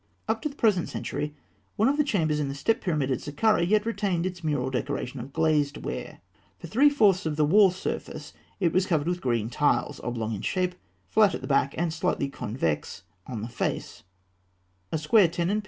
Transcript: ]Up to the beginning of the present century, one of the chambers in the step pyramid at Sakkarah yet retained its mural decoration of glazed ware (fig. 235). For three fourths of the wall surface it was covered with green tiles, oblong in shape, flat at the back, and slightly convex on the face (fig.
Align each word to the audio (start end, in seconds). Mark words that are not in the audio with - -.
]Up 0.27 0.41
to 0.41 0.49
the 0.49 0.55
beginning 0.55 0.55
of 0.55 0.57
the 0.57 0.61
present 0.79 0.89
century, 0.89 1.35
one 1.75 1.87
of 1.87 1.95
the 1.95 2.03
chambers 2.03 2.39
in 2.39 2.47
the 2.47 2.55
step 2.55 2.81
pyramid 2.81 3.11
at 3.11 3.21
Sakkarah 3.21 3.61
yet 3.69 3.85
retained 3.85 4.25
its 4.25 4.43
mural 4.43 4.71
decoration 4.71 5.19
of 5.19 5.31
glazed 5.31 5.77
ware 5.77 6.21
(fig. 6.57 6.71
235). 6.71 6.71
For 6.71 6.73
three 6.73 6.89
fourths 6.89 7.25
of 7.27 7.35
the 7.35 7.45
wall 7.45 7.69
surface 7.69 8.33
it 8.59 8.73
was 8.73 8.87
covered 8.87 9.05
with 9.07 9.21
green 9.21 9.51
tiles, 9.51 9.99
oblong 10.03 10.33
in 10.33 10.41
shape, 10.41 10.73
flat 11.07 11.35
at 11.35 11.41
the 11.41 11.47
back, 11.47 11.75
and 11.77 11.93
slightly 11.93 12.29
convex 12.29 13.03
on 13.27 13.43
the 13.43 13.47
face 13.47 14.01
(fig. 14.91 15.59